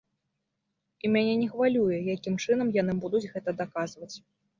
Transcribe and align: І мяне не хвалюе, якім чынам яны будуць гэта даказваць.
І 1.03 1.09
мяне 1.15 1.35
не 1.41 1.49
хвалюе, 1.51 1.97
якім 2.13 2.39
чынам 2.43 2.71
яны 2.81 2.93
будуць 3.05 3.23
гэта 3.35 3.55
даказваць. 3.61 4.11